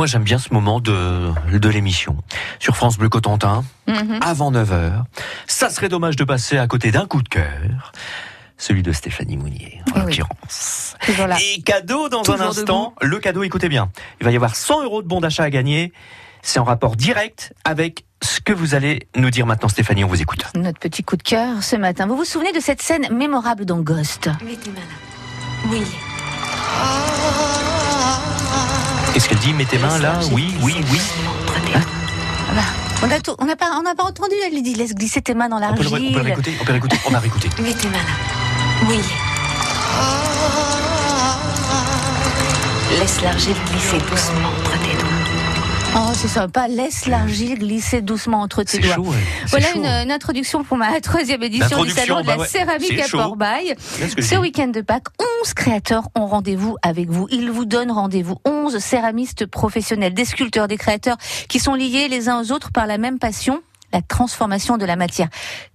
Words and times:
moi 0.00 0.06
j'aime 0.06 0.22
bien 0.24 0.38
ce 0.38 0.54
moment 0.54 0.80
de, 0.80 1.30
de 1.52 1.68
l'émission. 1.68 2.16
Sur 2.58 2.74
France 2.74 2.96
Bleu 2.96 3.10
Cotentin, 3.10 3.64
Mhm. 3.86 4.20
avant 4.22 4.50
9h. 4.50 5.04
Ça 5.46 5.68
serait 5.68 5.90
dommage 5.90 6.16
de 6.16 6.24
passer 6.24 6.56
à 6.56 6.66
côté 6.66 6.90
d'un 6.90 7.04
coup 7.04 7.20
de 7.20 7.28
cœur. 7.28 7.92
Celui 8.56 8.82
de 8.82 8.92
Stéphanie 8.92 9.36
Mounier, 9.36 9.82
en 9.88 9.96
Eh 9.96 9.98
oui. 9.98 10.16
l'occurrence. 10.16 10.94
Et 11.42 11.60
cadeau 11.60 12.08
dans 12.08 12.22
Toujours 12.22 12.40
un 12.40 12.48
instant. 12.48 12.94
Le 13.02 13.18
cadeau, 13.18 13.42
écoutez 13.42 13.68
bien. 13.68 13.90
Il 14.22 14.24
va 14.24 14.30
y 14.30 14.36
avoir 14.36 14.56
100 14.56 14.84
euros 14.84 15.02
de 15.02 15.06
bon 15.06 15.20
d'achat 15.20 15.42
à 15.44 15.50
gagner. 15.50 15.92
C'est 16.40 16.60
en 16.60 16.64
rapport 16.64 16.96
direct 16.96 17.52
avec 17.64 18.06
ce 18.22 18.40
que 18.40 18.54
vous 18.54 18.74
allez 18.74 19.06
nous 19.16 19.28
dire 19.30 19.44
maintenant, 19.44 19.68
Stéphanie. 19.68 20.02
On 20.04 20.08
vous 20.08 20.22
écoute. 20.22 20.46
Notre 20.54 20.78
petit 20.78 21.04
coup 21.04 21.18
de 21.18 21.22
cœur 21.22 21.62
ce 21.62 21.76
matin. 21.76 22.06
Vous 22.06 22.16
vous 22.16 22.24
souvenez 22.24 22.52
de 22.52 22.60
cette 22.60 22.80
scène 22.80 23.06
mémorable 23.14 23.66
dans 23.66 23.80
Ghost? 23.80 24.28
Mains 24.28 24.32
là. 24.66 25.68
Oui. 25.70 25.82
Qu'est-ce 29.12 29.28
qu'elle 29.28 29.38
dit 29.38 29.52
Mettez 29.52 29.78
mains 29.78 29.98
là 29.98 30.18
Oui, 30.32 30.54
oui, 30.62 30.76
oui. 30.90 31.00
Bah, 32.54 32.62
On 33.02 33.10
a 33.10 33.18
on 33.38 33.44
n'a 33.44 33.56
pas, 33.56 33.70
on 33.78 33.82
pas 33.94 34.04
entendu. 34.04 34.34
Elle 34.46 34.52
lui 34.54 34.62
dit 34.62 34.74
laisse 34.74 34.94
glisser 34.94 35.20
tes 35.22 35.34
mains 35.34 35.48
dans 35.48 35.58
On 35.72 35.74
peut, 35.74 35.82
le, 35.82 35.88
ré- 35.88 35.94
on 36.10 36.12
peut 36.12 36.18
l'argile. 36.18 36.22
réécouter 36.24 36.56
On 36.60 36.64
peut 36.64 36.72
réécouter 36.72 36.96
On 37.06 37.10
va 37.10 37.18
réécouter. 37.18 37.48
Mets 37.62 37.74
tes 37.74 37.88
mains 37.88 37.94
là. 37.98 38.86
Oui. 38.88 38.98
Laisse 42.98 43.20
l'argile 43.22 43.56
glisser 43.70 43.98
doucement 43.98 44.48
entre 44.60 44.72
tes. 44.82 44.89
Oh, 45.96 46.12
c'est 46.14 46.28
sympa. 46.28 46.68
Laisse 46.68 47.06
l'argile 47.06 47.58
glisser 47.58 48.00
doucement 48.00 48.40
entre 48.42 48.62
tes 48.62 48.78
doigts. 48.78 48.94
chaud, 48.94 49.06
ouais. 49.06 49.16
Voilà 49.48 49.72
une, 49.74 49.86
une 49.86 50.12
introduction 50.12 50.62
pour 50.62 50.76
ma 50.76 51.00
troisième 51.00 51.42
édition 51.42 51.82
du 51.82 51.90
salon 51.90 52.20
de 52.20 52.26
la 52.26 52.36
bah 52.36 52.42
ouais, 52.42 52.48
céramique 52.48 53.00
à. 53.00 53.08
Port-Bail. 53.08 53.74
Ce 53.78 54.36
week-end 54.36 54.68
de 54.68 54.82
Pâques, 54.82 55.08
11 55.42 55.54
créateurs 55.54 56.08
ont 56.14 56.26
rendez-vous 56.26 56.76
avec 56.82 57.10
vous. 57.10 57.26
Ils 57.30 57.50
vous 57.50 57.64
donnent 57.64 57.90
rendez-vous. 57.90 58.36
11 58.44 58.78
céramistes 58.78 59.46
professionnels, 59.46 60.14
des 60.14 60.24
sculpteurs, 60.24 60.68
des 60.68 60.76
créateurs 60.76 61.16
qui 61.48 61.58
sont 61.58 61.74
liés 61.74 62.06
les 62.08 62.28
uns 62.28 62.40
aux 62.40 62.52
autres 62.52 62.70
par 62.70 62.86
la 62.86 62.96
même 62.98 63.18
passion, 63.18 63.60
la 63.92 64.00
transformation 64.00 64.76
de 64.76 64.84
la 64.84 64.94
matière. 64.96 65.28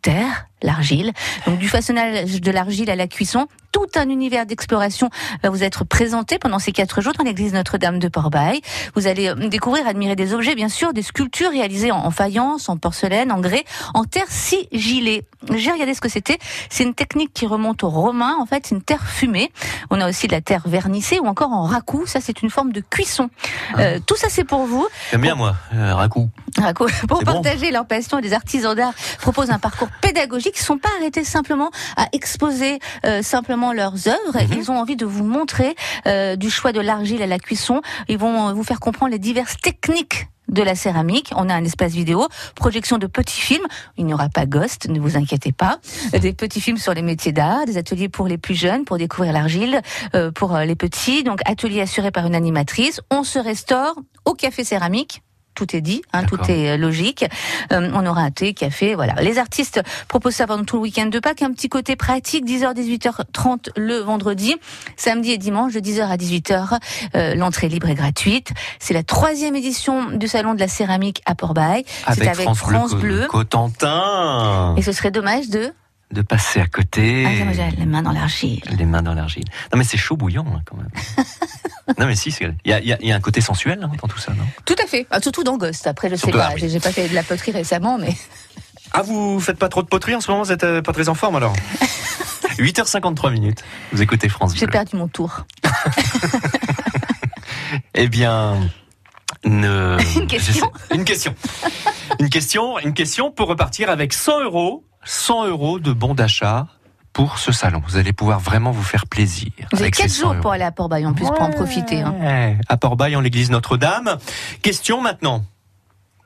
Terre, 0.00 0.46
l'argile, 0.62 1.12
donc 1.44 1.58
du 1.58 1.68
façonnage 1.68 2.40
de 2.40 2.50
l'argile 2.50 2.88
à 2.88 2.96
la 2.96 3.08
cuisson, 3.08 3.46
tout 3.86 3.98
un 3.98 4.08
univers 4.08 4.46
d'exploration 4.46 5.10
va 5.42 5.50
vous 5.50 5.62
être 5.62 5.84
présenté 5.84 6.38
pendant 6.38 6.58
ces 6.58 6.72
quatre 6.72 7.00
jours 7.00 7.12
dans 7.12 7.24
l'église 7.24 7.52
Notre-Dame 7.52 7.98
de 7.98 8.08
Port-Bail. 8.08 8.60
Vous 8.94 9.06
allez 9.06 9.28
euh, 9.28 9.34
découvrir, 9.48 9.86
admirer 9.86 10.16
des 10.16 10.34
objets, 10.34 10.54
bien 10.54 10.68
sûr, 10.68 10.92
des 10.92 11.02
sculptures 11.02 11.50
réalisées 11.50 11.92
en, 11.92 11.98
en 11.98 12.10
faïence, 12.10 12.68
en 12.68 12.76
porcelaine, 12.76 13.30
en 13.30 13.40
grès, 13.40 13.64
en 13.94 14.04
terre 14.04 14.26
sigillée. 14.28 15.24
J'ai 15.54 15.70
regardé 15.70 15.94
ce 15.94 16.00
que 16.00 16.08
c'était. 16.08 16.38
C'est 16.70 16.82
une 16.82 16.94
technique 16.94 17.32
qui 17.32 17.46
remonte 17.46 17.84
aux 17.84 17.88
Romains. 17.88 18.36
En 18.40 18.46
fait, 18.46 18.66
c'est 18.66 18.74
une 18.74 18.82
terre 18.82 19.06
fumée. 19.06 19.52
On 19.90 20.00
a 20.00 20.08
aussi 20.08 20.26
de 20.26 20.32
la 20.32 20.40
terre 20.40 20.62
vernissée 20.66 21.20
ou 21.20 21.26
encore 21.26 21.52
en 21.52 21.62
racoup. 21.62 22.06
Ça, 22.06 22.20
c'est 22.20 22.42
une 22.42 22.50
forme 22.50 22.72
de 22.72 22.80
cuisson. 22.80 23.30
Euh, 23.78 24.00
tout 24.04 24.16
ça, 24.16 24.26
c'est 24.28 24.44
pour 24.44 24.64
vous. 24.64 24.86
J'aime 25.12 25.20
bien, 25.20 25.36
moi. 25.36 25.54
Euh. 25.74 25.94
Raco, 25.94 26.28
pour 26.76 26.88
C'est 26.88 27.06
bon. 27.06 27.32
partager 27.34 27.70
leur 27.70 27.86
passion, 27.86 28.18
les 28.18 28.32
artisans 28.32 28.74
d'art 28.74 28.92
proposent 29.20 29.50
un 29.50 29.58
parcours 29.60 29.88
pédagogique. 30.00 30.54
Ils 30.56 30.62
ne 30.62 30.66
sont 30.66 30.78
pas 30.78 30.88
arrêtés 30.98 31.22
simplement 31.22 31.70
à 31.96 32.06
exposer 32.12 32.80
euh, 33.04 33.22
simplement 33.22 33.67
leurs 33.72 34.08
œuvres. 34.08 34.34
Mhm. 34.34 34.52
Ils 34.56 34.70
ont 34.70 34.78
envie 34.78 34.96
de 34.96 35.06
vous 35.06 35.24
montrer 35.24 35.74
euh, 36.06 36.36
du 36.36 36.50
choix 36.50 36.72
de 36.72 36.80
l'argile 36.80 37.22
à 37.22 37.26
la 37.26 37.38
cuisson. 37.38 37.80
Ils 38.08 38.18
vont 38.18 38.48
euh, 38.48 38.52
vous 38.52 38.64
faire 38.64 38.80
comprendre 38.80 39.12
les 39.12 39.18
diverses 39.18 39.56
techniques 39.56 40.28
de 40.48 40.62
la 40.62 40.74
céramique. 40.74 41.30
On 41.36 41.50
a 41.50 41.54
un 41.54 41.64
espace 41.64 41.92
vidéo, 41.92 42.26
projection 42.54 42.96
de 42.96 43.06
petits 43.06 43.40
films. 43.40 43.66
Il 43.98 44.06
n'y 44.06 44.14
aura 44.14 44.30
pas 44.30 44.46
Ghost, 44.46 44.88
ne 44.88 44.98
vous 44.98 45.16
inquiétez 45.16 45.52
pas. 45.52 45.78
Des 46.12 46.32
petits 46.32 46.60
films 46.60 46.78
sur 46.78 46.94
les 46.94 47.02
métiers 47.02 47.32
d'art, 47.32 47.66
des 47.66 47.76
ateliers 47.76 48.08
pour 48.08 48.26
les 48.26 48.38
plus 48.38 48.54
jeunes, 48.54 48.86
pour 48.86 48.96
découvrir 48.96 49.34
l'argile, 49.34 49.82
euh, 50.14 50.30
pour 50.30 50.56
les 50.56 50.74
petits. 50.74 51.22
Donc 51.22 51.40
atelier 51.44 51.82
assuré 51.82 52.10
par 52.10 52.26
une 52.26 52.34
animatrice. 52.34 53.02
On 53.10 53.24
se 53.24 53.38
restaure 53.38 53.94
au 54.24 54.32
café 54.32 54.64
céramique. 54.64 55.22
Tout 55.58 55.74
est 55.74 55.80
dit, 55.80 56.02
hein, 56.12 56.22
tout 56.22 56.38
est 56.48 56.70
euh, 56.70 56.76
logique. 56.76 57.24
Euh, 57.72 57.90
on 57.92 58.06
aura 58.06 58.20
un 58.20 58.30
thé, 58.30 58.54
café, 58.54 58.94
voilà. 58.94 59.14
Les 59.14 59.38
artistes 59.38 59.82
proposent 60.06 60.36
ça 60.36 60.46
pendant 60.46 60.62
tout 60.62 60.76
le 60.76 60.82
week-end 60.82 61.06
de 61.06 61.18
Pâques. 61.18 61.42
Un 61.42 61.50
petit 61.50 61.68
côté 61.68 61.96
pratique, 61.96 62.46
10h, 62.46 62.76
18h30 62.76 63.70
le 63.76 63.96
vendredi. 63.96 64.54
Samedi 64.96 65.32
et 65.32 65.36
dimanche, 65.36 65.72
de 65.72 65.80
10h 65.80 66.02
à 66.02 66.16
18h. 66.16 66.78
Euh, 67.16 67.34
L'entrée 67.34 67.68
libre 67.68 67.88
et 67.88 67.96
gratuite. 67.96 68.52
C'est 68.78 68.94
la 68.94 69.02
troisième 69.02 69.56
édition 69.56 70.12
du 70.12 70.28
Salon 70.28 70.54
de 70.54 70.60
la 70.60 70.68
céramie 70.68 71.14
à 71.26 71.34
Port-Bail. 71.34 71.84
C'est 72.14 72.28
avec 72.28 72.48
France, 72.54 72.94
Bleu. 72.94 73.26
Cotentin. 73.28 74.76
Et 74.76 74.82
ce 74.82 74.92
serait 74.92 75.10
dommage 75.10 75.48
de... 75.48 75.72
De 76.12 76.22
passer 76.22 76.60
à 76.60 76.66
côté. 76.66 77.26
Ah, 77.26 77.70
les 77.76 77.84
mains 77.84 78.02
dans 78.02 78.12
l'argile. 78.12 78.62
Les 78.78 78.86
mains 78.86 79.02
dans 79.02 79.14
l'argile. 79.14 79.44
Non, 79.72 79.78
mais 79.78 79.84
c'est 79.84 79.98
chaud 79.98 80.16
bouillant, 80.16 80.46
hein, 80.54 80.60
quand 80.64 80.76
même. 80.76 80.88
non, 81.98 82.06
mais 82.06 82.16
si, 82.16 82.30
c'est- 82.30 82.44
il 82.64 82.70
y 82.70 82.70
y 82.70 82.92
a- 82.92 82.98
il 83.00 83.08
y 83.08 83.12
a 83.12 83.16
un 83.16 83.20
côté 83.20 83.40
sensuel 83.40 83.78
hein, 83.82 83.90
dans 84.02 84.08
tout 84.08 84.18
ça, 84.18 84.32
non? 84.32 84.44
Tout 84.64 84.76
à 84.82 84.86
fait. 84.86 85.06
Ah, 85.10 85.20
surtout 85.20 85.44
dans 85.44 85.56
Ghost. 85.56 85.86
Après, 85.86 86.10
je 86.10 86.16
sais 86.16 86.30
pas. 86.30 86.48
ah 86.50 86.54
oui. 86.54 86.68
J'ai 86.68 86.80
pas 86.80 86.92
fait 86.92 87.08
de 87.08 87.14
la 87.14 87.22
poterie 87.22 87.52
récemment, 87.52 87.98
mais... 87.98 88.14
Ah, 88.92 89.02
vous 89.02 89.38
faites 89.38 89.58
pas 89.58 89.68
trop 89.68 89.82
de 89.82 89.86
poterie 89.88 90.14
en 90.14 90.20
ce 90.22 90.30
moment 90.30 90.42
Vous 90.44 90.50
êtes 90.52 90.64
euh, 90.64 90.80
pas 90.80 90.94
très 90.94 91.10
en 91.10 91.14
forme 91.14 91.36
alors? 91.36 91.52
8h53 92.58 93.30
minutes. 93.32 93.62
Vous 93.92 94.00
écoutez 94.00 94.30
France 94.30 94.54
J'ai 94.56 94.66
perdu 94.66 94.96
mon 94.96 95.08
tour. 95.08 95.44
Eh 97.94 98.08
bien, 98.08 98.56
ne- 99.44 99.98
Une 100.18 100.26
question 100.26 100.72
Une 100.94 101.04
question. 101.04 101.34
Une 102.18 102.30
question, 102.30 102.78
une 102.78 102.94
question 102.94 103.30
pour 103.30 103.48
repartir 103.48 103.90
avec 103.90 104.12
100 104.12 104.44
euros, 104.44 104.84
100 105.04 105.46
euros 105.48 105.78
de 105.78 105.92
bon 105.92 106.14
d'achat 106.14 106.66
pour 107.12 107.38
ce 107.38 107.50
salon. 107.52 107.82
Vous 107.86 107.96
allez 107.96 108.12
pouvoir 108.12 108.38
vraiment 108.40 108.70
vous 108.70 108.82
faire 108.82 109.06
plaisir. 109.06 109.50
Vous 109.72 109.78
avez 109.78 109.84
avec 109.84 109.96
ces 109.96 110.02
4 110.02 110.10
100 110.10 110.20
jours 110.20 110.32
euros. 110.32 110.40
pour 110.42 110.52
aller 110.52 110.64
à 110.64 110.70
Port-Bail 110.72 111.06
en 111.06 111.12
plus, 111.14 111.26
pour 111.26 111.42
en 111.42 111.50
profiter. 111.50 112.00
hein. 112.02 112.56
À 112.68 112.76
Port-Bail, 112.76 113.16
en 113.16 113.20
l'église 113.20 113.50
Notre-Dame. 113.50 114.18
Question 114.62 115.00
maintenant. 115.00 115.44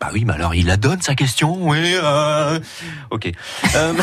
Bah 0.00 0.10
oui, 0.12 0.24
mais 0.26 0.34
alors 0.34 0.54
il 0.54 0.66
la 0.66 0.76
donne 0.76 1.00
sa 1.02 1.14
question. 1.14 1.56
Oui. 1.68 1.78
Euh... 2.02 2.60
Ok. 3.10 3.32
Euh, 3.74 3.94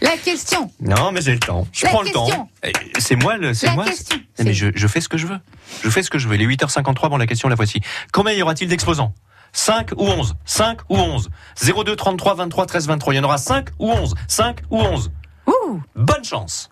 La 0.00 0.16
question 0.16 0.70
non, 0.80 1.12
mais 1.12 1.20
j'ai 1.20 1.32
le 1.32 1.38
temps. 1.40 1.66
Je 1.72 1.84
La 1.84 1.90
prends 1.90 2.02
le 2.02 2.10
temps. 2.10 2.48
Eh, 2.62 2.72
C'est 2.98 3.16
moi 3.16 3.36
le. 3.36 3.52
C'est 3.52 3.70
moi. 3.72 3.84
question 3.84 4.18
Eh, 4.38 4.44
Mais 4.44 4.54
je, 4.54 4.68
je 4.74 4.86
fais 4.86 5.00
ce 5.02 5.08
que 5.10 5.18
je 5.18 5.26
veux. 5.26 5.38
Je 5.82 5.90
fais 5.90 6.02
ce 6.02 6.08
que 6.08 6.18
je 6.18 6.26
veux. 6.26 6.36
Les 6.36 6.46
8h53, 6.46 7.10
bon, 7.10 7.16
la 7.18 7.26
question, 7.26 7.48
la 7.50 7.54
voici. 7.54 7.80
Combien 8.12 8.32
y 8.32 8.40
aura-t-il 8.42 8.68
d'exposants? 8.68 9.12
5 9.54 9.94
ou 9.96 10.08
11 10.08 10.34
5 10.44 10.84
ou 10.88 10.96
11 10.98 11.30
02 11.56 11.96
33 11.96 12.34
23 12.34 12.66
13 12.66 12.86
23. 12.86 13.14
Il 13.14 13.16
y 13.16 13.20
en 13.20 13.24
aura 13.24 13.38
5 13.38 13.70
ou 13.78 13.90
11 13.90 14.14
5 14.28 14.62
ou 14.68 14.80
11 14.80 15.10
Ouh. 15.46 15.82
Bonne 15.94 16.24
chance 16.24 16.68